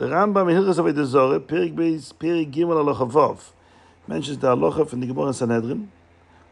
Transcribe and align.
The 0.00 0.06
Rambam 0.06 0.50
in 0.50 0.56
Hilchas 0.56 0.78
Avodah 0.78 1.04
Zorah, 1.04 1.40
Perik 1.40 1.74
Beis, 1.74 2.14
Perik 2.14 2.50
Gimel 2.50 2.82
Alocha 2.82 3.06
Vav, 3.06 3.38
mentions 4.08 4.38
the 4.38 4.56
Alocha 4.56 4.88
from 4.88 5.00
the 5.00 5.06
Gemara 5.06 5.26
in 5.26 5.32
Sanhedrin, 5.34 5.92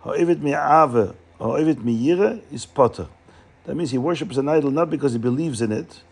Ha'ovet 0.03 0.43
mi'ave, 0.43 1.15
ha'ovet 1.39 1.83
mi'yire, 1.83 2.43
is 2.53 2.67
potter. 2.67 3.09
That 3.65 3.75
means 3.75 3.91
he 3.91 3.97
worships 3.97 4.37
an 4.37 4.51
idol 4.51 4.71
not 4.71 4.91
because 4.91 5.15
he 5.15 5.19
believes 5.19 5.63
in 5.63 5.73
it, 5.73 6.03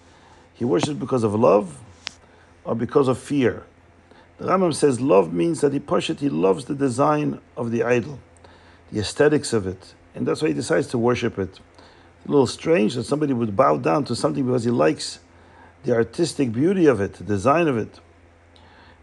he 0.54 0.64
worships 0.64 0.94
because 0.94 1.24
of 1.24 1.34
love 1.34 1.78
or 2.64 2.74
because 2.74 3.06
of 3.06 3.18
fear. 3.18 3.64
The 4.38 4.46
Rambam 4.46 4.74
says 4.74 5.02
love 5.02 5.34
means 5.34 5.60
that 5.60 5.74
he 5.74 5.78
pushes, 5.78 6.20
he 6.20 6.30
loves 6.30 6.64
the 6.64 6.74
design 6.74 7.42
of 7.54 7.70
the 7.70 7.82
idol, 7.82 8.18
the 8.90 9.00
aesthetics 9.00 9.52
of 9.52 9.66
it, 9.66 9.92
and 10.14 10.26
that's 10.26 10.40
why 10.40 10.48
he 10.48 10.54
decides 10.54 10.86
to 10.86 10.96
worship 10.96 11.38
it. 11.38 11.60
a 12.26 12.30
little 12.30 12.46
strange 12.46 12.94
that 12.94 13.04
somebody 13.04 13.34
would 13.34 13.54
bow 13.54 13.76
down 13.76 14.06
to 14.06 14.16
something 14.16 14.46
because 14.46 14.64
he 14.64 14.70
likes 14.70 15.18
the 15.86 15.94
artistic 15.94 16.52
beauty 16.52 16.86
of 16.86 17.00
it, 17.00 17.14
the 17.14 17.24
design 17.24 17.68
of 17.68 17.78
it. 17.78 18.00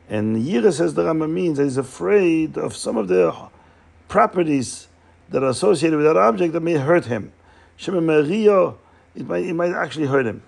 And 0.09 0.35
Yira 0.45 0.71
says 0.73 0.93
the 0.93 1.03
Rambam 1.03 1.31
means 1.31 1.57
that 1.57 1.63
he's 1.63 1.77
afraid 1.77 2.57
of 2.57 2.75
some 2.75 2.97
of 2.97 3.07
the 3.07 3.33
properties 4.09 4.87
that 5.29 5.41
are 5.41 5.49
associated 5.49 5.95
with 5.95 6.05
that 6.05 6.17
object 6.17 6.51
that 6.53 6.59
may 6.59 6.73
hurt 6.73 7.05
him. 7.05 7.31
Shema 7.77 7.99
Merio, 7.99 8.75
it 9.15 9.25
might, 9.25 9.45
it 9.45 9.53
might 9.53 9.71
actually 9.71 10.07
hurt 10.07 10.25
him. 10.25 10.43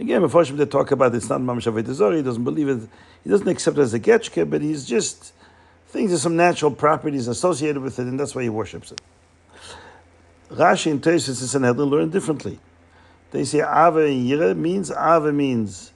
Again, 0.00 0.22
before 0.22 0.42
they 0.44 0.64
talk 0.64 0.90
about 0.90 1.14
it's 1.14 1.28
not 1.28 1.40
Mamash 1.42 1.70
Avodah 1.70 2.16
he 2.16 2.22
doesn't 2.22 2.44
believe 2.44 2.68
it, 2.68 2.88
he 3.22 3.30
doesn't 3.30 3.46
accept 3.46 3.76
it 3.76 3.82
as 3.82 3.92
a 3.94 4.00
getchke, 4.00 4.48
but 4.48 4.62
he's 4.62 4.86
just 4.86 5.34
thinks 5.88 6.10
there's 6.10 6.22
some 6.22 6.34
natural 6.34 6.70
properties 6.70 7.28
associated 7.28 7.82
with 7.82 7.98
it, 7.98 8.06
and 8.06 8.18
that's 8.18 8.34
why 8.34 8.42
he 8.42 8.48
worships 8.48 8.90
it. 8.90 9.02
Rashi 10.50 10.90
and 10.90 11.02
Tesis 11.02 11.40
and 11.40 11.50
Sanhedrin 11.50 11.88
learn 11.88 12.10
differently. 12.10 12.58
They 13.32 13.44
say 13.44 13.60
Ava 13.60 14.04
and 14.04 14.62
means 14.62 14.90
Ava 14.90 15.32
means 15.32 15.92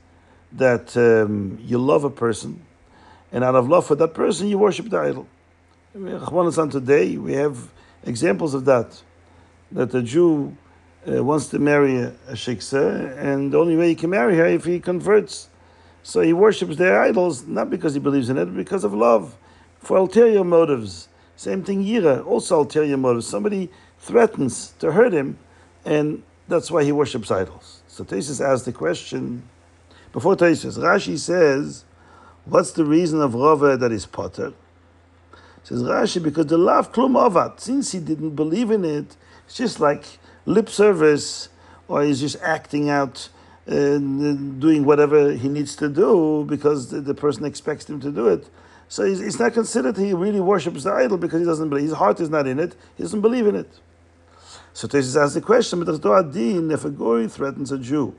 that 0.52 0.96
um, 0.96 1.58
you 1.62 1.78
love 1.78 2.04
a 2.04 2.10
person, 2.10 2.64
and 3.30 3.44
out 3.44 3.54
of 3.54 3.68
love 3.68 3.86
for 3.86 3.94
that 3.94 4.14
person, 4.14 4.48
you 4.48 4.58
worship 4.58 4.88
the 4.88 4.98
idol. 4.98 5.28
today, 6.70 7.16
we 7.18 7.34
have 7.34 7.70
examples 8.04 8.54
of 8.54 8.64
that. 8.64 9.02
That 9.70 9.94
a 9.94 10.02
Jew 10.02 10.56
uh, 11.06 11.22
wants 11.22 11.48
to 11.48 11.58
marry 11.58 11.98
a, 11.98 12.08
a 12.28 12.32
shiksa, 12.32 13.16
and 13.18 13.52
the 13.52 13.58
only 13.58 13.76
way 13.76 13.88
he 13.88 13.94
can 13.94 14.10
marry 14.10 14.36
her 14.36 14.46
if 14.46 14.64
he 14.64 14.80
converts. 14.80 15.50
So 16.02 16.22
he 16.22 16.32
worships 16.32 16.76
their 16.76 17.02
idols, 17.02 17.46
not 17.46 17.68
because 17.68 17.92
he 17.92 18.00
believes 18.00 18.30
in 18.30 18.38
it, 18.38 18.46
but 18.46 18.56
because 18.56 18.84
of 18.84 18.94
love, 18.94 19.36
for 19.78 19.98
ulterior 19.98 20.44
motives. 20.44 21.08
Same 21.34 21.62
thing, 21.62 21.84
Yira, 21.84 22.24
also 22.24 22.60
ulterior 22.60 22.96
motives. 22.96 23.26
Somebody 23.26 23.70
threatens 23.98 24.72
to 24.78 24.92
hurt 24.92 25.12
him, 25.12 25.38
and 25.84 26.22
that's 26.48 26.70
why 26.70 26.84
he 26.84 26.92
worships 26.92 27.30
idols. 27.30 27.82
So 27.88 28.04
Tesis 28.04 28.44
asks 28.44 28.64
the 28.64 28.72
question, 28.72 29.42
before 30.12 30.36
Tesis, 30.36 30.78
Rashi 30.78 31.18
says, 31.18 31.84
what's 32.44 32.72
the 32.72 32.84
reason 32.84 33.20
of 33.20 33.34
Rava 33.34 33.76
that 33.76 33.92
is 33.92 34.06
Potter? 34.06 34.52
Says 35.62 35.82
Rashi, 35.82 36.22
because 36.22 36.46
the 36.46 36.58
love 36.58 36.92
klum 36.92 37.16
ovat, 37.16 37.60
since 37.60 37.92
he 37.92 37.98
didn't 37.98 38.36
believe 38.36 38.70
in 38.70 38.84
it, 38.84 39.16
it's 39.46 39.56
just 39.56 39.80
like 39.80 40.04
lip 40.44 40.68
service, 40.68 41.48
or 41.88 42.04
he's 42.04 42.20
just 42.20 42.36
acting 42.40 42.88
out, 42.88 43.28
uh, 43.68 43.98
doing 43.98 44.84
whatever 44.84 45.32
he 45.32 45.48
needs 45.48 45.74
to 45.76 45.88
do 45.88 46.44
because 46.48 46.90
the, 46.90 47.00
the, 47.00 47.14
person 47.14 47.44
expects 47.44 47.90
him 47.90 48.00
to 48.00 48.12
do 48.12 48.28
it. 48.28 48.48
So 48.88 49.04
he's, 49.04 49.20
it's 49.20 49.40
not 49.40 49.54
considered 49.54 49.96
he 49.96 50.14
really 50.14 50.40
worships 50.40 50.84
the 50.84 50.92
idol 50.92 51.18
because 51.18 51.40
he 51.40 51.46
doesn't 51.46 51.68
believe. 51.68 51.84
His 51.84 51.94
heart 51.94 52.20
is 52.20 52.30
not 52.30 52.46
in 52.46 52.60
it. 52.60 52.76
He 52.96 53.02
doesn't 53.02 53.20
believe 53.20 53.48
in 53.48 53.56
it. 53.56 53.70
So 54.76 54.86
Tesis 54.86 55.16
asks 55.18 55.32
the 55.32 55.40
question, 55.40 55.82
but 55.82 56.32
din, 56.34 56.70
if 56.70 56.84
a 56.84 56.90
goy 56.90 57.28
threatens 57.28 57.72
a 57.72 57.78
Jew, 57.78 58.14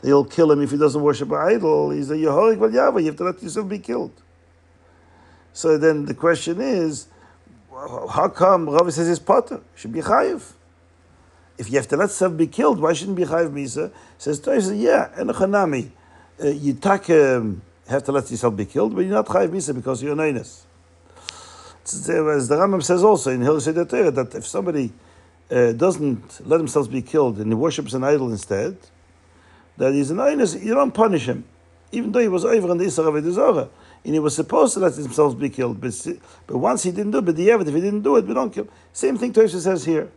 they'll 0.00 0.24
kill 0.24 0.52
him 0.52 0.62
if 0.62 0.70
he 0.70 0.78
doesn't 0.78 1.02
worship 1.02 1.28
an 1.32 1.38
idol. 1.38 1.90
He's 1.90 2.08
a 2.08 2.14
Yehorik 2.14 2.58
Valyava. 2.58 3.00
You 3.00 3.06
have 3.06 3.16
to 3.16 3.24
let 3.24 3.42
yourself 3.42 3.68
be 3.68 3.80
killed. 3.80 4.12
So 5.52 5.76
then 5.76 6.04
the 6.04 6.14
question 6.14 6.60
is, 6.60 7.08
how 7.72 8.28
come 8.28 8.70
Rav 8.70 8.94
says 8.94 9.08
he's 9.08 9.18
potter? 9.18 9.60
Should 9.74 9.92
be 9.92 10.00
chayiv. 10.00 10.52
If 11.58 11.68
you 11.68 11.78
have 11.78 11.88
to 11.88 11.96
let 11.96 12.10
yourself 12.10 12.36
be 12.36 12.46
killed, 12.46 12.78
why 12.78 12.92
shouldn't 12.92 13.16
be 13.16 13.24
chayiv 13.24 13.50
misa? 13.50 13.90
Says 14.18 14.38
Tesis, 14.38 14.80
yeah, 14.80 15.10
and 15.16 15.30
chanami. 15.30 15.90
Uh, 16.40 16.46
you 16.46 16.74
take, 16.74 17.10
um, 17.10 17.60
have 17.88 18.04
to 18.04 18.12
let 18.12 18.30
yourself 18.30 18.54
be 18.54 18.66
killed, 18.66 18.94
but 18.94 19.00
you're 19.00 19.14
not 19.14 19.26
chayiv 19.26 19.48
misa 19.48 19.74
because 19.74 20.00
you're 20.00 20.12
an 20.12 20.36
As 20.36 20.64
the 21.82 22.54
Rambam 22.54 22.84
says 22.84 23.02
also 23.02 23.32
in 23.32 23.40
Hilchot 23.40 24.14
that 24.14 24.34
if 24.36 24.46
somebody 24.46 24.92
uh, 25.50 25.72
doesn't 25.72 26.46
let 26.46 26.58
himself 26.58 26.90
be 26.90 27.02
killed 27.02 27.38
and 27.38 27.48
he 27.48 27.54
worships 27.54 27.94
an 27.94 28.04
idol 28.04 28.30
instead, 28.30 28.76
that 29.76 29.94
he's 29.94 30.10
an 30.10 30.18
einus, 30.18 30.62
you 30.62 30.74
don't 30.74 30.92
punish 30.92 31.26
him, 31.26 31.44
even 31.92 32.12
though 32.12 32.20
he 32.20 32.28
was 32.28 32.44
over 32.44 32.70
in 32.70 32.78
the 32.78 32.84
Isra 32.84 33.08
of 33.08 33.70
and 34.04 34.14
he 34.14 34.20
was 34.20 34.34
supposed 34.34 34.74
to 34.74 34.80
let 34.80 34.94
himself 34.94 35.38
be 35.38 35.48
killed, 35.48 35.80
but, 35.80 36.06
but 36.46 36.58
once 36.58 36.82
he 36.82 36.90
didn't 36.90 37.12
do 37.12 37.18
it, 37.18 37.24
but 37.24 37.36
the 37.36 37.50
if 37.50 37.66
he 37.66 37.80
didn't 37.80 38.02
do 38.02 38.16
it, 38.16 38.26
we 38.26 38.34
don't 38.34 38.52
kill. 38.52 38.68
Same 38.92 39.16
thing 39.16 39.32
Tosha 39.32 39.60
says 39.60 39.84
here. 39.84 40.08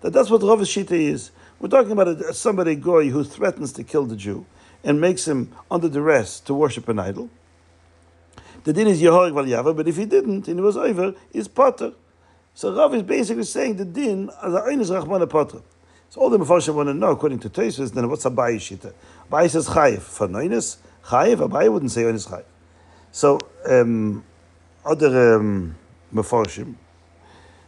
That 0.00 0.12
that's 0.12 0.30
what 0.30 0.42
Rav 0.42 0.60
Shita 0.60 0.92
is. 0.92 1.30
We're 1.60 1.68
talking 1.68 1.92
about 1.92 2.08
a, 2.08 2.34
somebody 2.34 2.74
goy 2.74 3.10
who 3.10 3.24
threatens 3.24 3.72
to 3.74 3.84
kill 3.84 4.04
the 4.04 4.16
Jew 4.16 4.44
and 4.82 5.00
makes 5.00 5.26
him 5.26 5.52
under 5.70 5.88
duress 5.88 6.40
to 6.40 6.54
worship 6.54 6.88
an 6.88 6.98
idol. 6.98 7.30
The 8.64 8.72
din 8.72 8.88
is 8.88 9.00
Yehorik 9.00 9.32
Valyava, 9.32 9.76
but 9.76 9.88
if 9.88 9.96
he 9.96 10.04
didn't 10.04 10.48
and 10.48 10.58
he 10.58 10.62
was 10.62 10.76
over, 10.76 11.14
he's 11.32 11.48
potter. 11.48 11.92
So 12.54 12.72
Rav 12.74 12.94
is 12.94 13.02
basically 13.02 13.42
saying 13.42 13.76
the 13.76 13.84
din 13.84 14.30
as 14.42 14.54
a 14.54 14.64
is 14.66 14.90
Rahman 14.90 15.26
Patra. 15.28 15.60
So 16.08 16.20
all 16.20 16.30
the 16.30 16.38
Mepharshim 16.38 16.74
want 16.74 16.88
to 16.88 16.94
know, 16.94 17.10
according 17.10 17.40
to 17.40 17.50
Tesis, 17.50 17.92
then 17.92 18.08
what's 18.08 18.24
Abayi 18.24 18.56
Shita? 18.56 18.92
Abayi 19.28 19.50
says 19.50 19.66
Chayiv. 19.66 20.00
For 20.00 20.28
Noinis, 20.28 20.76
Chayiv, 21.06 21.48
Abayi 21.48 21.72
wouldn't 21.72 21.90
say 21.90 22.02
Oinis 22.02 22.28
Chayiv. 22.28 22.44
So, 23.10 23.40
um, 23.68 24.24
other 24.84 25.36
um, 25.36 25.74
Mepharshim, 26.14 26.76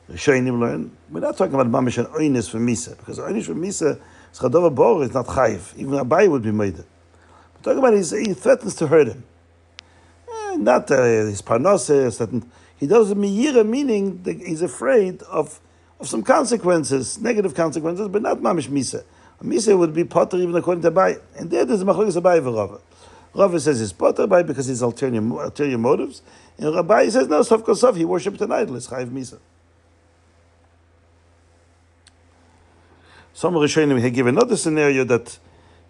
Rishonim 0.08 0.60
learn, 0.60 0.96
we're 1.10 1.18
not 1.18 1.36
talking 1.36 1.54
about 1.54 1.66
Mamish 1.66 1.98
and 1.98 2.06
Oinis 2.14 2.48
for 2.48 2.58
Misa, 2.58 2.96
because 2.96 3.18
Oinis 3.18 3.46
for 3.46 3.54
Misa, 3.54 4.00
Schadova 4.32 4.72
Bor 4.72 5.02
is 5.02 5.12
not 5.12 5.26
Chayiv. 5.26 5.76
Even 5.76 5.94
Abayi 5.94 6.30
would 6.30 6.42
be 6.42 6.52
made. 6.52 6.76
We're 6.76 6.84
talking 7.62 7.78
about 7.78 7.94
he 7.94 8.34
threatens 8.34 8.76
to 8.76 8.86
hurt 8.86 9.08
him. 9.08 9.24
Eh, 10.32 10.56
not 10.58 10.88
uh, 10.92 11.02
his 11.02 11.42
parnoses, 11.42 12.44
he 12.78 12.86
does 12.86 13.12
miyira, 13.14 13.66
meaning 13.66 14.22
he's 14.24 14.62
afraid 14.62 15.22
of, 15.22 15.60
of 15.98 16.08
some 16.08 16.22
consequences, 16.22 17.18
negative 17.18 17.54
consequences, 17.54 18.08
but 18.08 18.22
not 18.22 18.38
mamish 18.38 18.68
misa. 18.68 19.04
A 19.40 19.44
misa 19.44 19.76
would 19.78 19.94
be 19.94 20.04
potter 20.04 20.36
even 20.36 20.54
according 20.54 20.82
to 20.82 20.90
Abai. 20.90 21.20
And 21.36 21.50
there 21.50 21.64
there's 21.64 21.84
machlokes 21.84 22.20
Abai 22.20 22.42
for 22.42 22.52
Rava. 23.34 23.60
Says 23.60 23.80
he's 23.80 23.92
potter 23.92 24.26
Abai 24.26 24.46
because 24.46 24.66
he's 24.66 24.82
ulterior, 24.82 25.20
ulterior 25.20 25.78
motives. 25.78 26.22
And 26.58 26.74
Rabbi 26.74 27.08
says, 27.08 27.28
no, 27.28 27.42
sof 27.42 27.64
kosof, 27.64 27.96
he 27.96 28.04
worshipped 28.04 28.40
an 28.40 28.52
idol, 28.52 28.76
it's 28.76 28.88
chayiv 28.88 29.08
misa. 29.08 29.38
Some 33.34 33.54
Rishonim 33.54 34.00
have 34.00 34.14
given 34.14 34.34
another 34.34 34.56
scenario 34.56 35.04
that 35.04 35.38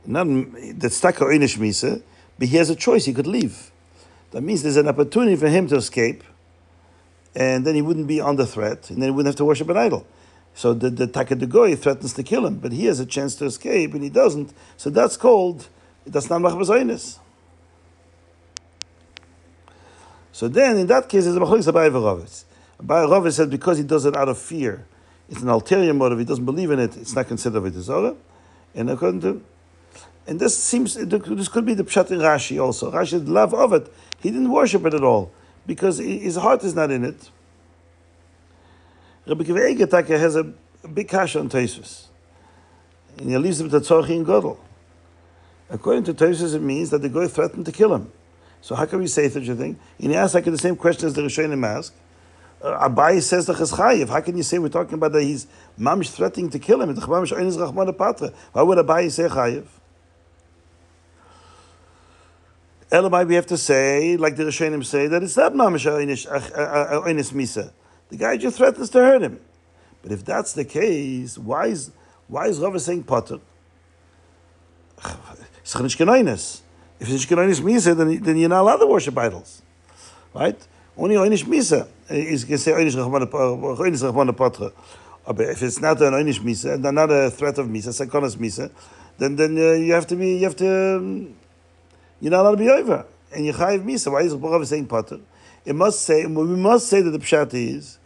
not 0.04 0.26
that 0.26 0.90
staka 0.90 1.20
einish 1.20 1.58
misa, 1.58 2.02
but 2.38 2.48
he 2.48 2.56
has 2.56 2.70
a 2.70 2.74
choice, 2.74 3.04
he 3.04 3.12
could 3.12 3.26
leave. 3.26 3.70
That 4.32 4.42
means 4.42 4.64
there's 4.64 4.76
an 4.76 4.88
opportunity 4.88 5.36
for 5.36 5.48
him 5.48 5.68
to 5.68 5.76
escape 5.76 6.24
and 7.36 7.66
then 7.66 7.74
he 7.74 7.82
wouldn't 7.82 8.06
be 8.06 8.18
under 8.18 8.46
threat, 8.46 8.88
and 8.88 9.02
then 9.02 9.08
he 9.08 9.10
wouldn't 9.10 9.26
have 9.26 9.36
to 9.36 9.44
worship 9.44 9.68
an 9.68 9.76
idol. 9.76 10.06
So 10.54 10.72
the, 10.72 10.88
the 10.88 11.06
Takadegoy 11.06 11.78
threatens 11.78 12.14
to 12.14 12.22
kill 12.22 12.46
him, 12.46 12.56
but 12.56 12.72
he 12.72 12.86
has 12.86 12.98
a 12.98 13.04
chance 13.04 13.34
to 13.36 13.44
escape, 13.44 13.92
and 13.92 14.02
he 14.02 14.08
doesn't. 14.08 14.54
So 14.78 14.88
that's 14.88 15.18
called, 15.18 15.68
that's 16.06 16.30
not 16.30 16.40
Machbazoinis. 16.40 17.18
So 20.32 20.48
then, 20.48 20.78
in 20.78 20.86
that 20.86 21.10
case, 21.10 21.26
it's 21.26 21.36
a 21.36 21.40
Macholis 21.40 21.70
Abai 21.70 21.90
Ravis. 21.90 22.44
Abai 22.82 23.06
Ravis 23.06 23.34
said 23.34 23.50
because 23.50 23.76
he 23.76 23.84
does 23.84 24.06
it 24.06 24.16
out 24.16 24.30
of 24.30 24.38
fear, 24.38 24.86
it's 25.28 25.42
an 25.42 25.50
ulterior 25.50 25.92
motive, 25.92 26.18
he 26.18 26.24
doesn't 26.24 26.46
believe 26.46 26.70
in 26.70 26.78
it, 26.78 26.96
it's 26.96 27.14
not 27.14 27.28
considered 27.28 27.64
a 27.66 27.80
Zora. 27.82 28.16
And 28.74 28.88
according 28.88 29.20
to, 29.22 29.44
and 30.26 30.40
this 30.40 30.56
seems, 30.56 30.94
this 30.94 31.48
could 31.48 31.66
be 31.66 31.74
the 31.74 31.84
Pshat 31.84 32.10
in 32.10 32.18
Rashi 32.20 32.62
also. 32.62 32.90
Rashi's 32.90 33.28
love 33.28 33.52
of 33.52 33.74
it, 33.74 33.92
he 34.20 34.30
didn't 34.30 34.50
worship 34.50 34.86
it 34.86 34.94
at 34.94 35.04
all 35.04 35.32
because 35.66 35.98
his 35.98 36.36
heart 36.36 36.64
is 36.64 36.74
not 36.74 36.90
in 36.90 37.04
it. 37.04 37.30
Rabbi 39.26 39.44
Kiva 39.44 40.18
has 40.18 40.36
a, 40.36 40.44
big 40.94 41.08
cash 41.08 41.34
on 41.34 41.48
Taisus. 41.48 42.06
And 43.18 43.28
he 43.28 43.36
leaves 43.36 43.60
him 43.60 43.68
to 43.70 43.80
Tzorchi 43.80 44.16
and 44.16 44.24
Godel. 44.24 44.56
According 45.68 46.04
to 46.04 46.14
Taisus, 46.14 46.54
it 46.54 46.62
means 46.62 46.90
that 46.90 47.02
the 47.02 47.08
guy 47.08 47.26
threatened 47.26 47.66
to 47.66 47.72
kill 47.72 47.92
him. 47.92 48.12
So 48.60 48.76
how 48.76 48.86
can 48.86 49.00
we 49.00 49.08
say 49.08 49.28
such 49.28 49.48
a 49.48 49.56
thing? 49.56 49.78
And 49.98 50.12
he 50.12 50.16
asks 50.16 50.34
like 50.34 50.44
the 50.44 50.56
same 50.56 50.76
question 50.76 51.08
as 51.08 51.14
the 51.14 51.22
Rishonim 51.22 51.66
ask. 51.66 51.92
Uh, 52.62 52.88
Abai 52.88 53.20
says 53.20 53.46
the 53.46 53.52
Cheschayev. 53.52 54.08
How 54.08 54.20
can 54.20 54.36
you 54.36 54.42
say 54.42 54.58
we're 54.58 54.68
talking 54.68 54.94
about 54.94 55.12
that 55.12 55.22
he's 55.22 55.46
mamish 55.78 56.10
threatening 56.10 56.50
to 56.50 56.58
kill 56.58 56.80
him? 56.82 56.94
Why 56.94 57.20
would 57.20 57.28
Abai 57.28 59.10
say 59.10 59.24
Chayev? 59.24 59.66
Elamai, 62.96 63.26
we 63.26 63.34
have 63.34 63.46
to 63.46 63.56
say, 63.56 64.16
like 64.16 64.36
the 64.36 64.44
Rishonim 64.44 64.84
say, 64.84 65.06
that 65.06 65.22
it's 65.22 65.36
not 65.36 65.52
mamish 65.52 65.86
uh, 65.86 66.30
uh, 66.30 66.60
uh, 66.60 67.06
oinis 67.06 67.32
misa. 67.32 67.72
The 68.08 68.16
guy 68.16 68.36
just 68.36 68.56
threatens 68.56 68.90
to 68.90 68.98
hurt 68.98 69.22
him. 69.22 69.40
But 70.02 70.12
if 70.12 70.24
that's 70.24 70.52
the 70.52 70.64
case, 70.64 71.36
why 71.36 71.66
is 71.66 71.90
why 72.28 72.46
is 72.46 72.58
Rav 72.60 72.80
saying 72.80 73.04
potter? 73.04 73.40
It's 75.68 75.74
If 75.74 77.10
it's 77.10 77.26
Shkenoinis 77.26 77.60
Misa, 77.60 77.96
then, 77.96 78.22
then 78.22 78.36
you're 78.36 78.48
not 78.48 78.60
allowed 78.60 78.76
to 78.76 78.86
worship 78.86 79.18
idols. 79.18 79.62
Right? 80.32 80.56
Only 80.96 81.16
Oinish 81.16 81.44
Misa 81.44 81.88
is 82.08 82.44
can 82.44 82.56
say 82.56 82.70
Oinish 82.70 82.94
Rachmana 82.94 84.36
Patra. 84.36 84.70
But 85.26 85.40
if 85.40 85.62
it's 85.62 85.80
not 85.80 86.00
an 86.02 86.12
Oinish 86.12 86.38
Misa, 86.38 86.80
not 86.80 87.10
a 87.10 87.30
threat 87.30 87.58
of 87.58 87.66
Misa, 87.66 87.88
Sakonas 87.88 88.36
Misa, 88.36 88.70
then 89.18 89.34
then 89.34 89.58
uh, 89.58 89.72
you 89.72 89.92
have 89.92 90.06
to 90.06 90.14
be, 90.14 90.36
you 90.36 90.44
have 90.44 90.56
to, 90.56 90.96
um, 90.98 91.34
you're 92.20 92.30
not 92.30 92.42
allowed 92.42 92.52
to 92.52 92.56
be 92.56 92.68
over. 92.68 93.06
And 93.32 93.44
you 93.44 93.52
chayiv 93.52 93.84
Misa. 93.84 94.12
Why 94.12 94.22
is 94.22 94.34
Rav 94.34 94.66
saying 94.66 94.86
Patra? 94.86 95.20
It 95.64 95.74
must 95.74 96.02
say, 96.02 96.24
we 96.26 96.44
must 96.44 96.88
say 96.88 97.02
that 97.02 97.10
the 97.10 97.18
Pshat 97.18 97.52
is 97.54 97.98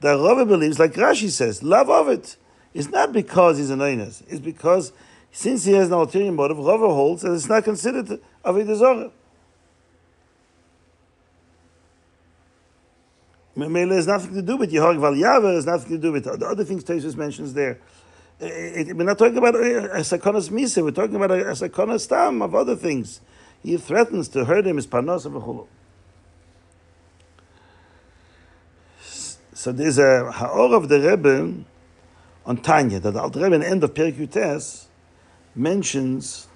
that 0.00 0.12
Rav 0.12 0.46
believes, 0.48 0.78
like 0.78 0.92
Rashi 0.94 1.30
says, 1.30 1.62
love 1.62 1.88
of 1.88 2.08
it. 2.08 2.36
It's 2.74 2.88
not 2.88 3.12
because 3.12 3.58
he's 3.58 3.70
an 3.70 3.78
Oinas. 3.78 4.22
It's 4.28 4.40
because 4.40 4.92
since 5.30 5.64
he 5.64 5.72
has 5.72 5.88
an 5.88 5.94
ulterior 5.94 6.32
motive, 6.32 6.58
Rav 6.58 6.80
holds 6.80 7.22
that 7.22 7.32
it's 7.32 7.48
not 7.48 7.64
considered 7.64 8.20
Avodah 8.44 8.76
Zorah. 8.76 9.10
Mele 13.54 13.90
has 13.90 14.06
nothing 14.06 14.34
to 14.34 14.42
do 14.42 14.56
with 14.56 14.72
Yehog 14.72 14.98
Val 14.98 15.14
has 15.52 15.66
nothing 15.66 15.90
to 15.90 15.98
do 15.98 16.12
with 16.12 16.24
the 16.24 16.46
other 16.46 16.64
things 16.64 16.84
Tesis 16.84 17.16
mentions 17.16 17.52
there. 17.52 17.78
It, 18.42 18.88
it, 18.88 18.96
we're 18.96 19.04
not 19.04 19.18
talking 19.18 19.38
about 19.38 19.54
eh, 19.54 19.78
a 19.78 20.00
sakonas 20.00 20.50
misa, 20.50 20.82
we're 20.82 20.90
talking 20.90 21.14
about 21.14 21.30
a, 21.30 21.44
sakonas 21.44 22.08
tam 22.08 22.42
of 22.42 22.56
other 22.56 22.74
things. 22.74 23.20
He 23.62 23.76
threatens 23.76 24.28
to 24.30 24.44
hurt 24.44 24.66
him, 24.66 24.76
his 24.76 24.86
panos 24.88 25.24
of 25.26 25.36
a 25.36 25.64
So 29.54 29.70
there's 29.70 29.98
a 29.98 30.32
ha'or 30.32 30.74
of 30.74 30.88
the 30.88 31.00
Rebbe 31.00 31.64
on 32.44 32.56
Tanya, 32.56 32.98
that 32.98 33.12
the 33.12 33.20
Alter 33.20 33.44
Rebbe 33.44 33.54
in 33.54 33.60
the 33.60 33.68
end 33.68 33.84
of 33.84 33.94
Perikutes 33.94 34.86
mentions 35.54 36.48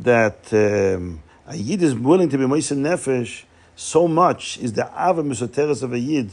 that 0.00 0.50
um, 0.54 1.22
a 1.46 1.56
Yid 1.56 1.82
is 1.82 1.94
willing 1.94 2.30
to 2.30 2.38
be 2.38 2.46
Moise 2.46 2.70
Nefesh 2.70 3.44
so 3.76 4.08
much 4.08 4.56
is 4.58 4.72
the 4.72 4.86
Ava 4.86 5.22
Misoteres 5.22 5.82
of 5.82 5.92
a 5.92 5.98
Yid 5.98 6.30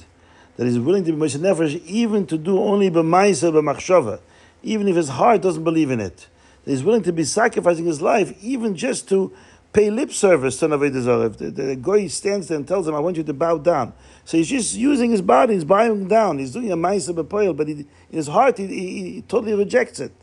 that 0.57 0.65
he's 0.65 0.79
willing 0.79 1.03
to 1.05 1.11
be 1.11 1.17
Moshe 1.17 1.37
Nefesh 1.37 1.83
even 1.85 2.25
to 2.27 2.37
do 2.37 2.59
only 2.59 2.89
b'maisa 2.89 3.51
b'machshava, 3.51 4.19
even 4.63 4.87
if 4.87 4.95
his 4.95 5.09
heart 5.09 5.41
doesn't 5.41 5.63
believe 5.63 5.91
in 5.91 5.99
it. 5.99 6.27
That 6.63 6.71
he's 6.71 6.83
willing 6.83 7.03
to 7.03 7.13
be 7.13 7.23
sacrificing 7.23 7.85
his 7.85 8.01
life 8.01 8.33
even 8.41 8.75
just 8.75 9.09
to 9.09 9.33
pay 9.75 9.89
lip 9.89 10.11
service 10.11 10.57
to 10.59 10.67
Navei 10.67 11.25
If 11.25 11.37
the, 11.37 11.51
the 11.51 12.09
stands 12.09 12.47
there 12.47 12.57
and 12.57 12.67
tells 12.67 12.87
him, 12.87 12.95
I 12.95 12.99
want 12.99 13.17
you 13.17 13.23
to 13.23 13.33
bow 13.33 13.57
down. 13.57 13.93
So 14.23 14.37
he's 14.37 14.47
just 14.47 14.75
using 14.75 15.11
his 15.11 15.21
body, 15.21 15.53
he's 15.53 15.65
bowing 15.65 16.07
down, 16.07 16.39
he's 16.39 16.53
doing 16.53 16.71
a 16.71 16.77
maisa 16.77 17.13
b'poil, 17.13 17.55
but 17.55 17.67
he, 17.67 17.73
in 17.73 17.87
his 18.09 18.27
heart 18.27 18.57
he, 18.57 18.67
he, 18.67 19.11
he, 19.11 19.21
totally 19.23 19.53
rejects 19.53 19.99
it. 19.99 20.13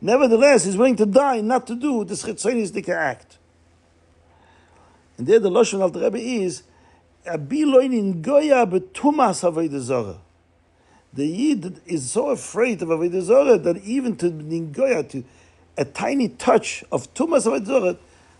Nevertheless, 0.00 0.64
he's 0.64 0.76
willing 0.76 0.94
to 0.96 1.06
die 1.06 1.40
not 1.40 1.66
to 1.66 1.74
do 1.74 2.04
this 2.04 2.22
chitzonistic 2.22 2.88
act. 2.88 3.38
And 5.16 5.26
there 5.26 5.40
the 5.40 5.50
Lashon 5.50 5.80
Al 5.80 5.90
Rebbe 5.90 6.18
is, 6.18 6.62
The 11.12 11.26
Yid 11.26 11.80
is 11.86 12.10
so 12.10 12.28
afraid 12.30 12.82
of 12.82 12.88
Avodah 12.88 13.62
that 13.62 13.76
even 13.84 14.16
to 14.16 14.30
Ningoya, 14.30 15.08
to 15.10 15.24
a 15.76 15.84
tiny 15.84 16.28
touch 16.28 16.84
of 16.92 17.12
Tumas 17.14 17.46
Avodah 17.46 17.96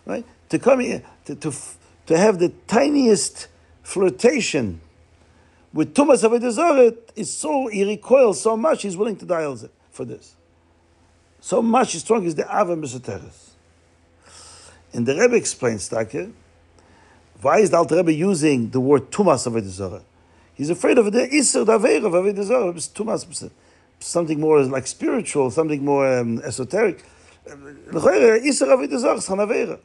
right, 0.06 0.24
to 0.48 0.58
come 0.58 0.80
here, 0.80 1.02
to, 1.24 1.34
to, 1.34 1.52
to 2.06 2.18
have 2.18 2.38
the 2.38 2.50
tiniest 2.66 3.48
flirtation 3.82 4.80
with 5.72 5.94
Tumas 5.94 6.28
Avodah 6.28 6.96
is 7.14 7.34
so, 7.34 7.68
he 7.68 7.84
recoils 7.84 8.40
so 8.40 8.56
much, 8.56 8.82
he's 8.82 8.96
willing 8.96 9.16
to 9.16 9.26
die 9.26 9.54
for 9.90 10.04
this. 10.04 10.34
So 11.40 11.62
much 11.62 11.94
strong 11.96 12.24
is 12.24 12.34
the 12.34 12.44
Ava 12.44 12.76
Mesoteres. 12.76 13.50
And 14.92 15.06
the 15.06 15.14
Rebbe 15.14 15.36
explains, 15.36 15.88
Take, 15.88 16.30
why 17.40 17.60
is 17.60 17.70
the 17.70 17.76
Alter 17.76 17.96
Rebbe 17.96 18.12
using 18.12 18.70
the 18.70 18.80
word 18.80 19.10
tumas 19.10 19.46
of 19.46 19.52
Avodah 19.52 20.02
He's 20.54 20.70
afraid 20.70 20.98
of 20.98 21.12
the 21.12 21.22
iser 21.32 21.64
daveir 21.64 22.04
of 22.04 22.12
Avodah 22.12 22.42
Zarah. 22.42 22.72
Tumas, 22.72 23.50
something 24.00 24.40
more 24.40 24.62
like 24.64 24.86
spiritual, 24.86 25.50
something 25.50 25.84
more 25.84 26.18
um, 26.18 26.40
esoteric. 26.40 27.04
Iser 27.46 28.66
Avodah 28.66 28.98
Zarah 28.98 29.16
is 29.16 29.78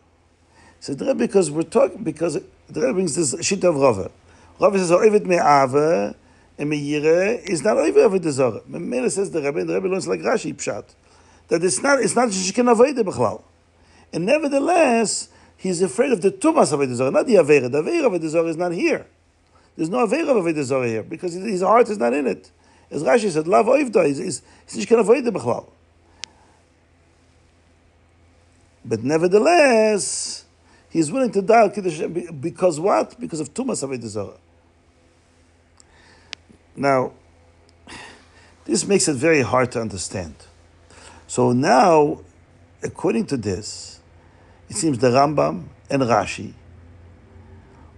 So 0.79 0.94
the 0.95 1.05
Rebbe, 1.05 1.19
because 1.19 1.51
we're 1.51 1.63
talking, 1.63 2.03
because 2.03 2.33
the 2.33 2.81
Rebbe 2.81 2.94
brings 2.94 3.15
this 3.15 3.35
shit 3.45 3.63
of 3.63 3.75
Rava. 3.75 4.09
Rava 4.59 4.79
says, 4.79 4.91
"Oivet 4.91 5.25
me'ava." 5.25 6.15
and 6.57 6.71
Meire 6.71 7.39
is 7.49 7.63
not 7.63 7.77
over 7.77 7.99
Avodah 7.99 8.31
Zarah. 8.31 8.61
Meire 8.69 9.09
says 9.09 9.31
the 9.31 9.41
Rebbe, 9.41 9.59
and 9.59 9.69
the 9.69 9.75
Rebbe 9.75 9.88
learns 9.88 10.07
like 10.07 10.21
Rashi 10.21 10.56
Pshat, 10.56 10.85
that 11.47 11.63
it's 11.63 11.81
not, 11.81 11.99
it's 11.99 12.15
not 12.15 12.29
Shishkin 12.29 12.73
Avodah 12.73 13.03
B'chlal. 13.03 13.41
And 14.11 14.25
nevertheless, 14.25 15.29
He's 15.57 15.81
afraid 15.81 16.11
of 16.11 16.21
the 16.21 16.31
tumas 16.31 16.73
of 16.73 16.79
Avodah 16.79 17.11
not 17.11 17.25
the 17.25 17.35
Avera. 17.35 17.71
The 17.71 17.81
Avera 17.81 18.05
of 18.05 18.21
Avodah 18.21 18.50
is 18.50 18.57
not 18.57 18.73
here. 18.73 19.05
There's 19.75 19.89
no 19.89 20.05
Avera 20.05 20.29
of 20.29 20.44
Avodah 20.44 20.88
here 20.88 21.03
because 21.03 21.33
his 21.33 21.61
heart 21.61 21.89
is 21.89 21.97
not 21.97 22.13
in 22.13 22.27
it. 22.27 22.51
As 22.91 23.03
Rashi 23.03 23.31
said, 23.31 23.47
Lav 23.47 23.65
Oivda, 23.65 24.05
he's 24.05 24.41
not 24.75 24.88
going 24.88 25.03
to 25.03 25.11
avoid 25.11 25.23
the 25.23 25.31
Bechlal. 25.31 25.67
But 28.85 29.03
nevertheless, 29.03 30.45
he's 30.89 31.11
willing 31.11 31.31
to 31.31 31.41
die 31.41 31.69
Kiddush 31.69 32.01
because 32.39 32.79
what? 32.79 33.19
Because 33.19 33.39
of 33.39 33.53
Tumas 33.53 33.83
Avodah 33.88 34.38
Now, 36.75 37.13
this 38.65 38.85
makes 38.85 39.07
it 39.07 39.15
very 39.15 39.41
hard 39.41 39.71
to 39.71 39.81
understand. 39.81 40.35
So 41.27 41.51
now, 41.51 42.21
according 42.83 43.25
to 43.27 43.38
this, 43.38 43.93
it 44.73 44.77
seems 44.77 44.97
the 44.97 45.09
Rambam 45.09 45.65
and 45.87 46.01
Rashi 46.01 46.53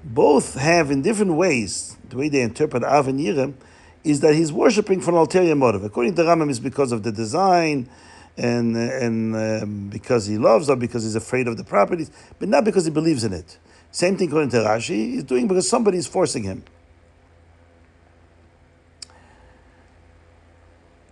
both 0.04 0.56
have 0.56 0.92
in 0.92 1.02
different 1.02 1.34
ways, 1.34 1.96
the 2.10 2.18
way 2.18 2.28
they 2.28 2.42
interpret 2.42 2.84
Av 2.84 3.08
and 3.08 3.18
Yirem, 3.18 3.54
is 4.04 4.20
that 4.20 4.36
he's 4.36 4.52
worshipping 4.52 5.00
for 5.00 5.12
an 5.12 5.18
ulterior 5.18 5.56
motive. 5.56 5.86
According 5.86 6.16
to 6.16 6.24
Rambam, 6.24 6.50
it's 6.50 6.60
because 6.60 6.92
of 6.92 7.04
the 7.04 7.14
design 7.14 7.90
and, 8.38 8.76
and 8.76 9.36
um, 9.36 9.90
because 9.90 10.26
he 10.26 10.38
loves 10.38 10.70
or 10.70 10.76
because 10.76 11.04
he's 11.04 11.16
afraid 11.16 11.48
of 11.48 11.56
the 11.56 11.64
properties, 11.64 12.12
but 12.40 12.50
not 12.50 12.66
because 12.66 12.84
he 12.84 12.92
believes 12.92 13.24
in 13.24 13.32
it. 13.32 13.58
Same 13.92 14.18
thing 14.18 14.28
according 14.28 14.50
to 14.50 14.58
Rashi, 14.58 15.14
he's 15.14 15.24
doing 15.24 15.48
because 15.48 15.70
somebody 15.70 15.98
is 15.98 16.08
forcing 16.08 16.44
him. 16.44 16.66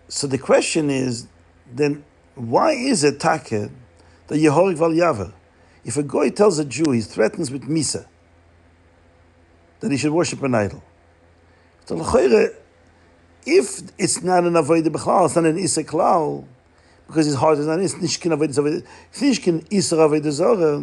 So 0.09 0.27
the 0.27 0.37
question 0.37 0.89
is, 0.89 1.27
then 1.73 2.03
why 2.35 2.73
is 2.73 3.05
it 3.05 3.21
take 3.21 3.45
the 3.45 3.69
Yehorik 4.29 4.75
Val 4.75 4.91
Yaver? 4.91 5.33
If 5.85 5.97
a 5.97 6.03
guy 6.03 6.29
tells 6.29 6.59
a 6.59 6.65
Jew, 6.65 6.91
he 6.91 7.01
threatens 7.01 7.51
with 7.51 7.67
Misa, 7.67 8.05
that 9.81 9.91
he 9.91 9.97
should 9.97 10.13
worship 10.13 10.41
an 10.43 10.55
idol. 10.55 10.83
If 13.45 13.81
it's 13.97 14.23
not 14.23 14.45
an 14.45 14.53
Avodah 14.53 14.87
B'chlal, 14.87 15.25
it's 15.25 15.35
not 15.35 15.45
an 15.45 15.57
Isa 15.57 15.83
Klal, 15.83 16.45
because 17.07 17.25
his 17.25 17.35
heart 17.35 17.57
is 17.57 17.67
not 17.67 17.79
it's 17.81 17.95
Nishkin 17.95 18.37
Avodah 18.37 18.53
Zorah, 18.53 18.81
Nishkin 19.15 19.67
Isa 19.69 19.95
Avodah 19.95 20.31
Zorah, 20.31 20.81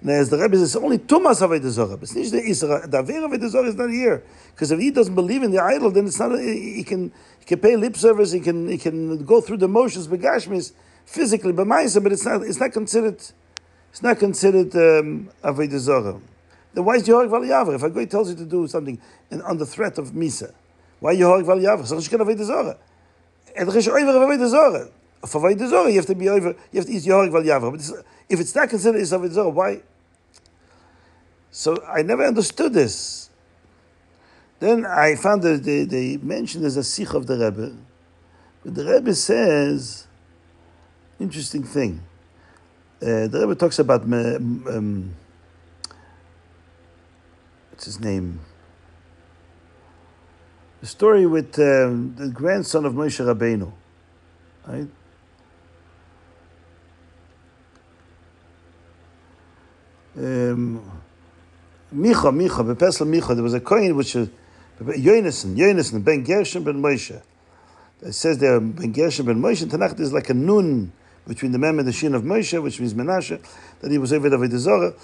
now, 0.00 0.12
as 0.12 0.30
the 0.30 0.38
Rebbe 0.38 0.56
says, 0.56 0.76
only 0.76 0.98
Tumas 0.98 1.40
Avodah 1.40 1.70
Zorah, 1.70 1.98
it's 2.00 2.12
the 2.12 2.40
Isra, 2.40 2.88
the 2.88 2.98
Aver 2.98 3.26
Avodah 3.26 3.48
Zorah 3.48 3.68
is 3.68 3.74
not 3.74 3.90
here. 3.90 4.22
Because 4.54 4.70
if 4.70 4.78
he 4.78 4.92
doesn't 4.92 5.14
believe 5.14 5.42
in 5.42 5.50
the 5.50 5.60
idol, 5.60 5.90
then 5.90 6.06
it's 6.06 6.20
not, 6.20 6.38
he 6.38 6.84
can, 6.84 7.10
he 7.40 7.44
can 7.44 7.58
pay 7.58 7.74
lip 7.74 7.96
service, 7.96 8.30
he 8.30 8.38
can, 8.38 8.68
he 8.68 8.78
can 8.78 9.24
go 9.24 9.40
through 9.40 9.56
the 9.56 9.66
motions, 9.66 10.06
begashmis, 10.06 10.72
physically, 11.04 11.52
but 11.52 11.66
but 11.66 12.12
it's 12.12 12.24
not, 12.24 12.42
it's 12.42 12.60
not 12.60 12.72
considered 12.72 13.20
it's 13.90 14.02
not 14.02 14.18
considered 14.18 14.74
um, 14.74 15.30
Avodah 15.42 15.78
Zorah. 15.78 16.20
Then 16.74 16.84
why 16.84 16.96
is 16.96 17.08
Yehorik 17.08 17.30
Val 17.30 17.74
If 17.74 17.82
a 17.82 17.90
guy 17.90 18.04
tells 18.04 18.30
you 18.30 18.36
to 18.36 18.44
do 18.44 18.66
something 18.68 19.00
and 19.30 19.42
under 19.42 19.64
threat 19.64 19.98
of 19.98 20.12
Misa, 20.12 20.52
why 21.00 21.14
Yehorik 21.14 21.46
Val 21.46 21.58
Yaver? 21.58 21.86
So 21.86 21.96
Shkin 21.96 22.20
Avodah 22.20 22.44
Zorah. 22.44 22.76
And 23.56 23.68
Chish 23.68 23.88
Oiver 23.88 24.12
Avodah 24.12 24.48
Zorah. 24.48 24.88
For 25.26 25.40
Avodah 25.40 25.68
Zorah, 25.68 25.90
you 25.90 25.96
have 25.96 26.06
to 26.06 26.14
be 26.14 26.28
over, 26.28 26.54
you 26.72 26.80
have 26.80 26.86
to 26.86 26.92
eat 26.92 27.02
Yehorik 27.02 27.32
Val 27.32 27.70
But 27.70 27.80
if 28.28 28.40
it's 28.40 28.54
not 28.54 28.68
considered 28.68 29.00
is 29.00 29.12
Avodah 29.12 29.32
Zorah, 29.32 29.50
why? 29.50 29.82
So 31.50 31.82
I 31.86 32.02
never 32.02 32.24
understood 32.24 32.74
this. 32.74 33.30
Then 34.60 34.84
I 34.84 35.14
found 35.14 35.42
that 35.42 35.62
they, 35.64 35.84
they 35.84 36.16
mentioned 36.18 36.64
there's 36.64 36.76
a 36.76 36.84
sikh 36.84 37.14
of 37.14 37.26
the 37.26 37.36
Rebbe. 37.38 37.76
But 38.64 38.74
the 38.74 38.84
Rebbe 38.84 39.14
says, 39.14 40.06
interesting 41.20 41.62
thing. 41.62 42.02
Uh, 43.00 43.28
the 43.28 43.38
Rebbe 43.40 43.54
talks 43.54 43.78
about 43.78 44.02
um, 44.02 45.14
what's 47.70 47.84
his 47.84 48.00
name? 48.00 48.40
The 50.80 50.86
story 50.86 51.24
with 51.24 51.56
um, 51.60 52.16
the 52.16 52.28
grandson 52.28 52.84
of 52.84 52.94
Moshe 52.94 53.24
Rabbeinu, 53.24 53.72
right? 54.66 54.88
Um, 60.16 60.82
Micha, 61.94 62.32
Micha, 62.34 62.74
Bepesel 62.74 63.06
Micha, 63.06 63.34
there 63.34 63.44
was 63.44 63.54
a 63.54 63.60
coin 63.60 63.94
which 63.94 64.16
was 64.16 64.28
Yonason, 64.80 65.56
Yonason, 65.56 66.04
Ben 66.04 66.24
Gershon, 66.24 66.64
Ben 66.64 66.82
Moshe. 66.82 67.22
It 68.02 68.12
says 68.12 68.38
there, 68.38 68.58
Ben 68.58 68.92
Gershon, 68.92 69.26
Ben 69.26 69.40
Moshe, 69.40 69.64
Tanakh 69.66 70.00
is 70.00 70.12
like 70.12 70.30
a 70.30 70.34
nun 70.34 70.92
between 71.28 71.52
the 71.52 71.58
mem 71.58 71.78
and 71.78 71.86
the 71.86 71.92
shin 71.92 72.14
of 72.14 72.22
Moshe, 72.22 72.60
which 72.60 72.80
means 72.80 72.94
Menashe, 72.94 73.38
that 73.80 73.90
he 73.90 73.98
was 73.98 74.12
over 74.12 74.30
Avodah 74.30 74.56
Zorah. 74.56 74.94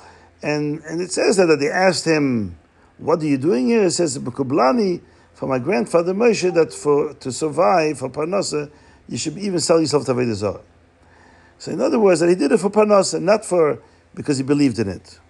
And, 0.43 0.81
and 0.85 1.00
it 1.00 1.12
says 1.12 1.37
that, 1.37 1.47
that 1.47 1.61
they 1.61 1.69
asked 1.69 2.07
him, 2.07 2.59
what 2.99 3.21
are 3.21 3.26
you 3.26 3.38
doing 3.38 3.69
here? 3.69 3.85
He 3.85 3.90
says, 3.90 4.19
Bekublani, 4.19 5.02
for 5.35 5.47
my 5.47 5.59
grandfather 5.59 6.14
Moshe, 6.14 6.52
that 6.54 6.73
for 6.73 7.12
to 7.14 7.31
survive, 7.31 7.99
for 7.99 8.09
Parnasa, 8.09 8.71
you 9.09 9.19
should 9.19 9.37
even 9.37 9.61
sell 9.61 9.78
yourself 9.78 10.07
to 10.07 10.14
Avodah 10.14 10.35
Zorah. 10.35 10.62
So 11.59 11.73
in 11.73 11.81
other 11.81 11.99
words, 11.99 12.21
that 12.21 12.28
he 12.28 12.35
did 12.35 12.52
it 12.52 12.59
for 12.59 12.71
Parnasa, 12.71 13.21
not 13.21 13.45
for, 13.45 13.83
because 14.14 14.38
he 14.38 14.45
believed 14.45 14.78
in 14.78 14.88
it. 14.88 15.21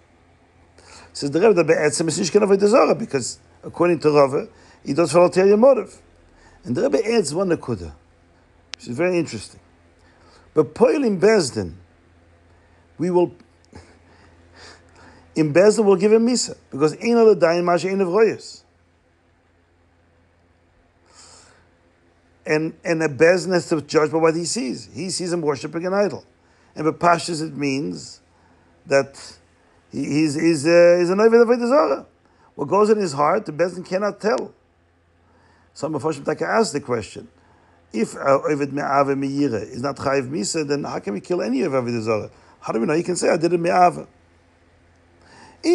Says 1.13 1.31
the 1.31 1.41
Rebbe 1.41 1.65
Be'etzem 1.65 2.09
is 2.09 2.19
Nishkan 2.19 2.47
Avodah 2.47 2.69
Zorah, 2.69 2.95
because 2.95 3.41
according 3.65 3.99
to 4.01 4.11
Rava, 4.11 4.49
he 4.85 4.95
does 4.95 5.11
for 5.11 5.19
ulterior 5.19 5.57
motive. 5.57 6.01
And 6.65 6.77
the 6.77 6.83
Rebbe 6.83 7.05
adds 7.05 7.35
one 7.35 7.49
nakuda, 7.49 7.93
which 8.77 8.89
is 8.89 8.97
very 8.97 9.19
interesting. 9.19 9.61
But 10.55 10.75
Poil 10.75 11.03
in 11.03 11.21
Bezdin, 11.21 11.75
we 12.97 13.11
will 13.11 13.35
in 15.35 15.53
Bezdin 15.53 15.85
will 15.85 15.97
give 15.97 16.13
him 16.13 16.27
Misa, 16.27 16.57
because 16.71 16.97
Ein 16.97 17.17
Al 17.17 17.35
Dain 17.35 17.65
Masha 17.65 17.89
Ein 17.89 18.01
of 18.01 18.09
Royas. 18.09 18.63
And, 22.47 22.75
and 22.85 23.03
a 23.03 23.09
Bezdin 23.09 23.53
has 23.55 23.69
to 23.71 23.81
judge 23.81 24.13
by 24.13 24.19
what 24.19 24.37
he 24.37 24.45
sees. 24.45 24.89
He 24.93 25.11
sees 25.11 25.33
him 25.33 25.41
worshiping 25.41 25.87
an 25.87 25.95
idol. 25.95 26.25
And 26.77 26.87
Pashas 26.87 27.43
it 27.43 27.57
means 27.57 28.21
that 28.87 29.39
he, 29.91 30.05
he's, 30.05 30.35
he's, 30.35 30.67
uh, 30.67 30.97
he's 30.99 31.11
an 31.11 31.21
Ovid 31.21 31.41
of 31.41 32.07
What 32.55 32.69
goes 32.69 32.91
in 32.91 32.99
his 32.99 33.15
heart, 33.15 33.47
the 33.47 33.53
Bezdin 33.53 33.85
cannot 33.87 34.21
tell. 34.21 34.53
Some 35.73 35.95
of 35.95 36.03
Hashem 36.03 36.25
Taka 36.25 36.45
asked 36.45 36.75
the 36.75 36.81
question, 36.81 37.29
if 37.95 38.17
Ovid 38.17 38.73
Me'ava 38.73 39.15
Me'ira 39.15 39.61
is 39.61 39.81
not 39.81 39.97
Chayiv 39.97 40.29
Misa, 40.29 40.67
then 40.67 40.85
how 40.85 40.99
can 40.99 41.15
we 41.15 41.21
kill 41.21 41.41
any 41.41 41.63
of 41.63 41.73
Avodah 41.73 42.03
Zorah? 42.03 42.31
How 42.61 42.73
do 42.73 42.81
we 42.81 42.87
know? 42.87 42.95
He 42.95 43.03
can 43.03 43.17
say, 43.17 43.31
I 43.31 43.37
did 43.37 43.53
it 43.53 43.61
Me'ava. 43.61 44.07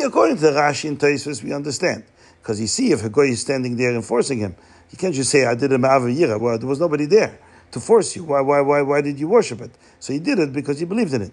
According 0.06 0.36
to 0.38 0.42
the 0.42 0.52
Rashi 0.52 0.90
and 0.90 1.00
Tosfos, 1.00 1.42
we 1.44 1.54
understand. 1.54 2.04
Because 2.42 2.60
you 2.62 2.68
see, 2.68 2.92
if 2.92 3.04
a 3.04 3.10
guy 3.10 3.24
is 3.24 3.42
standing 3.42 3.76
there 3.76 3.96
enforcing 3.96 4.40
him, 4.40 4.56
you 4.92 4.98
can't 4.98 5.16
just 5.16 5.32
say, 5.32 5.46
I 5.46 5.56
did 5.56 5.72
it 5.72 5.78
Me'ava 5.78 6.08
Yira. 6.08 6.40
Well, 6.40 6.58
there 6.60 6.68
was 6.68 6.80
nobody 6.80 7.06
there 7.06 7.40
to 7.72 7.80
force 7.80 8.16
you. 8.16 8.24
Why, 8.24 8.42
why, 8.42 8.62
why, 8.62 8.82
why 8.82 9.02
did 9.02 9.20
you 9.20 9.28
worship 9.28 9.62
it? 9.62 9.72
So 10.00 10.14
he 10.14 10.20
did 10.20 10.40
it 10.40 10.52
because 10.52 10.80
he 10.80 10.86
believed 10.86 11.14
in 11.14 11.22
it. 11.22 11.32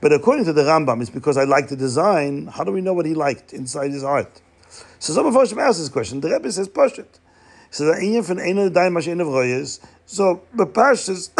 But 0.00 0.12
according 0.12 0.44
to 0.46 0.52
the 0.52 0.62
Rambam, 0.62 1.00
it's 1.00 1.10
because 1.10 1.36
I 1.36 1.44
liked 1.44 1.70
the 1.70 1.76
design. 1.76 2.48
How 2.48 2.64
do 2.64 2.72
we 2.72 2.80
know 2.80 2.92
what 2.92 3.06
he 3.06 3.14
liked 3.14 3.52
inside 3.52 3.90
his 3.90 4.02
heart? 4.02 4.40
So 4.98 5.12
some 5.12 5.26
of 5.26 5.36
us 5.36 5.52
ask 5.56 5.78
this 5.78 5.88
question. 5.88 6.20
The 6.20 6.30
Rebbe 6.30 6.50
says, 6.50 6.68
Pashit. 6.68 7.20
So 7.70 7.86
the 7.86 7.92
Inyan 7.94 8.24
from 8.24 8.38
Ein 8.38 8.72
Daim 8.72 8.94
Mashin. 8.94 9.80
So 10.06 10.42
the 10.54 10.66
Pashas, 10.66 11.30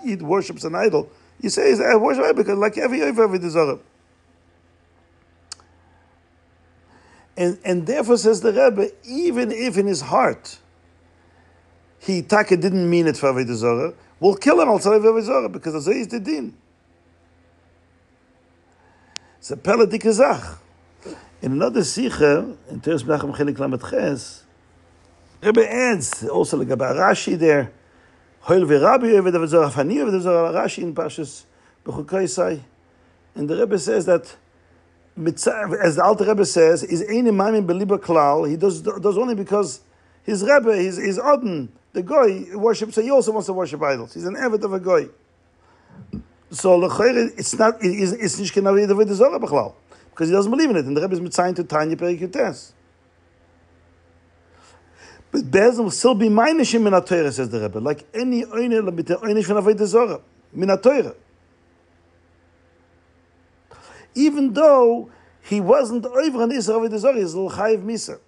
he 0.04 0.16
worships 0.16 0.64
an 0.64 0.74
idol. 0.74 1.10
You 1.40 1.50
say, 1.50 1.74
I 1.82 1.96
worship 1.96 2.36
because 2.36 2.58
like 2.58 2.78
every 2.78 3.02
every 3.02 3.38
desire. 3.38 3.78
And, 7.36 7.58
and 7.64 7.86
therefore, 7.86 8.16
says 8.16 8.40
the 8.40 8.52
Rebbe, 8.52 8.90
even 9.04 9.50
if 9.50 9.76
in 9.76 9.86
his 9.86 10.02
heart 10.02 10.58
he 11.98 12.22
taka 12.22 12.56
didn't 12.56 12.88
mean 12.88 13.06
it 13.06 13.16
for 13.16 13.32
Avodah 13.32 13.54
Zorah, 13.54 13.94
we'll 14.20 14.36
kill 14.36 14.60
him 14.60 14.68
outside 14.68 14.94
of 14.94 15.02
Avodah 15.02 15.50
because 15.50 15.74
Azay 15.74 16.00
is 16.00 16.08
the 16.08 16.20
din. 16.20 16.54
A 19.50 19.56
pele 19.56 19.86
dikazach. 19.86 20.58
In 21.42 21.52
another 21.52 21.80
sicha, 21.80 22.56
in 22.70 22.80
Teres 22.80 23.02
Menachem 23.02 23.36
Chelik 23.36 23.58
Lamed 23.58 23.82
Ches, 23.82 24.44
Rebbe 25.42 25.70
adds 25.70 26.24
also 26.24 26.56
like 26.56 26.70
about 26.70 26.96
Rashi 26.96 27.38
there, 27.38 27.70
V'Rabbi 28.44 29.20
Rashi 30.52 30.82
in 30.82 30.94
B'chukai 30.94 32.60
And 33.34 33.48
the 33.48 33.56
Rebbe 33.56 33.78
says 33.78 34.06
that 34.06 34.36
as 35.16 35.96
the 35.96 36.02
Alter 36.04 36.24
Rebbe 36.24 36.44
says, 36.44 36.82
is 36.82 37.02
ein 37.02 37.28
imam 37.28 37.66
beliba 37.66 37.98
klal. 37.98 38.48
He 38.48 38.56
does 38.56 38.82
does 38.82 39.16
only 39.16 39.34
because 39.34 39.80
his 40.24 40.42
Rebbe, 40.42 40.76
his 40.76 40.96
his 40.96 41.18
Odin, 41.18 41.70
the 41.92 42.02
guy 42.02 42.44
worships. 42.54 42.96
So 42.96 43.02
he 43.02 43.10
also 43.10 43.32
wants 43.32 43.46
to 43.46 43.52
worship 43.52 43.82
idols. 43.82 44.14
He's 44.14 44.26
an 44.26 44.36
avid 44.36 44.62
of 44.64 44.72
a 44.72 44.80
guy. 44.80 45.06
So 46.50 46.84
it's 46.84 47.58
not 47.58 47.76
it's 47.80 48.38
it's 48.38 48.54
wie 48.54 49.04
the 49.04 49.14
Zorah 49.14 49.38
b'klal 49.38 49.74
because 50.10 50.28
he 50.28 50.34
doesn't 50.34 50.50
believe 50.50 50.70
in 50.70 50.76
it. 50.76 50.84
And 50.84 50.96
the 50.96 51.00
Rebbe 51.00 51.14
is 51.14 51.20
mitzayin 51.20 51.56
to 51.56 51.64
Tanya 51.64 51.96
Perikutes. 51.96 52.73
But 55.34 55.50
Bezim 55.50 55.78
will 55.78 55.90
still 55.90 56.14
be 56.14 56.28
minishim 56.28 56.82
min 56.82 57.32
says 57.32 57.48
the 57.48 57.60
Rebbe, 57.60 57.78
like 57.80 58.06
any 58.14 58.44
oiner 58.44 58.88
lebite 58.88 59.20
oinish 59.20 59.46
from 59.46 59.56
Avodah 59.56 59.84
Zorah 59.84 60.20
min 60.52 60.70
even 64.14 64.52
though 64.52 65.10
he 65.42 65.60
wasn't 65.60 66.06
over 66.06 66.42
on 66.42 66.50
Isra 66.50 66.80
with 66.80 66.96
Zorah, 66.96 67.18
he's 67.18 67.34
Chayiv 67.34 67.84
Misa. 67.84 68.20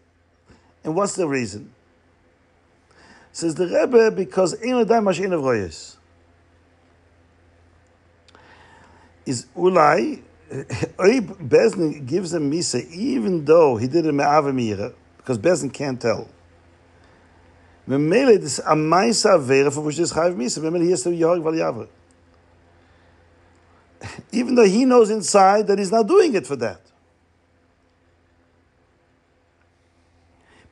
And 0.82 0.96
what's 0.96 1.14
the 1.14 1.28
reason? 1.28 1.72
Says 3.30 3.54
the 3.54 3.68
Rebbe, 3.68 4.10
because 4.10 4.54
Ein 4.54 4.84
Adai 4.84 5.00
Mashin 5.00 5.32
of 5.32 5.42
Royes. 5.42 5.94
Is 9.24 9.46
Ulai, 9.56 10.22
Bezdin 10.50 12.04
gives 12.04 12.34
him 12.34 12.50
Misa, 12.50 12.84
even 12.90 13.44
though 13.44 13.76
he 13.76 13.86
did 13.86 14.08
a 14.08 14.12
Me'ava 14.12 14.52
Mira, 14.52 14.92
because 15.18 15.38
Bezdin 15.38 15.72
can't 15.72 16.00
tell. 16.00 16.28
Memele, 17.88 18.40
this 18.40 18.60
Amaisa 18.60 19.38
Avera, 19.38 19.72
for 19.72 19.82
which 19.82 19.96
this 19.96 20.12
Chayiv 20.12 20.36
Misa, 20.36 20.58
Memele, 20.60 20.84
he 20.84 20.90
has 20.90 21.02
to 21.04 21.10
Yahog 21.10 21.42
Val 21.42 21.52
Yavra 21.52 21.88
even 24.32 24.54
though 24.54 24.66
he 24.66 24.84
knows 24.84 25.10
inside 25.10 25.66
that 25.66 25.78
he's 25.78 25.92
not 25.92 26.06
doing 26.06 26.34
it 26.34 26.46
for 26.46 26.56
that. 26.56 26.80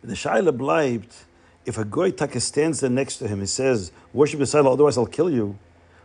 But 0.00 0.10
the 0.10 0.16
Shaila 0.16 0.56
bleibt, 0.56 1.24
if 1.64 1.78
a 1.78 1.84
goy 1.84 2.10
taka 2.10 2.40
stands 2.40 2.80
there 2.80 2.90
next 2.90 3.18
to 3.18 3.28
him 3.28 3.40
he 3.40 3.46
says, 3.46 3.92
worship 4.12 4.40
Yisrael, 4.40 4.70
otherwise 4.70 4.98
I'll 4.98 5.06
kill 5.06 5.30
you, 5.30 5.58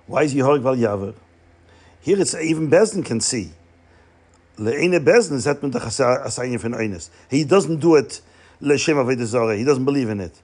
why 0.07 0.23
is 0.23 0.33
Yehorig 0.33 0.61
Val 0.61 0.75
Yaver? 0.75 1.15
Here 2.01 2.19
it's 2.19 2.33
even 2.33 2.69
Bezdin 2.69 3.05
can 3.05 3.19
see. 3.19 3.51
Le'ene 4.57 5.03
Bezdin 5.03 5.33
is 5.33 5.45
Einis. 5.45 7.09
He 7.29 7.43
doesn't 7.43 7.79
do 7.79 7.95
it 7.95 8.21
le'shem 8.61 8.95
avodah 8.95 9.25
zorah. 9.25 9.57
He 9.57 9.63
doesn't 9.63 9.85
believe 9.85 10.09
in 10.09 10.21
it. 10.21 10.41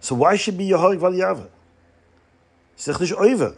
So 0.00 0.14
why 0.14 0.36
should 0.36 0.58
be 0.58 0.68
Yehorig 0.68 0.98
Val 0.98 1.12
Yaver? 1.12 1.48
It's 2.74 2.88
nicht 3.00 3.12
over. 3.12 3.54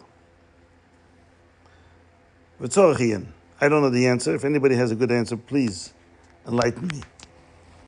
I 3.61 3.69
don't 3.69 3.83
know 3.83 3.91
the 3.91 4.07
answer. 4.07 4.35
If 4.35 4.45
anybody 4.45 4.77
has 4.77 4.91
a 4.91 4.95
good 4.95 5.11
answer, 5.11 5.37
please 5.37 5.93
enlighten 6.47 6.89
me. 6.89 7.03